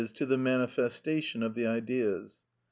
_,to 0.15 0.25
the 0.25 0.35
manifestation 0.35 1.43
of 1.43 1.53
the 1.53 1.67
Ideas. 1.67 2.41